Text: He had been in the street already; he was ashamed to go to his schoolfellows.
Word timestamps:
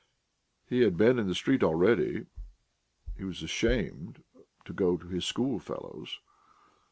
He 0.67 0.79
had 0.79 0.97
been 0.97 1.19
in 1.19 1.27
the 1.27 1.35
street 1.35 1.61
already; 1.61 2.25
he 3.15 3.23
was 3.23 3.43
ashamed 3.43 4.23
to 4.65 4.73
go 4.73 4.97
to 4.97 5.07
his 5.07 5.25
schoolfellows. 5.25 6.17